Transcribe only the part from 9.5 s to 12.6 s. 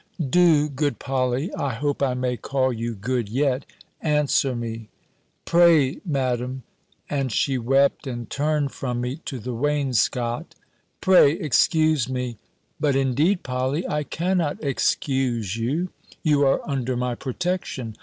wainscot "Pray, excuse me."